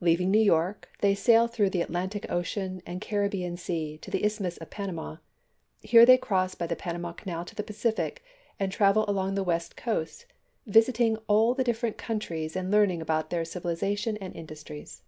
[0.00, 4.24] Leaving New York, they sail through the Atlantic Ocean and Carib bean Sea to the
[4.24, 5.16] Isthmus of Panama.
[5.80, 8.22] Here they cross by the Panama Canal to the Pacific,
[8.60, 10.26] and travel along the west coast,
[10.68, 15.02] visiting all the different countries and learning about their civilization and industries.